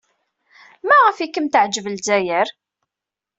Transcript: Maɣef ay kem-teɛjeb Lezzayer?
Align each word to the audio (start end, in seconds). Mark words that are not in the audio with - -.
Maɣef 0.87 1.17
ay 1.19 1.29
kem-teɛjeb 1.29 1.85
Lezzayer? 1.89 2.47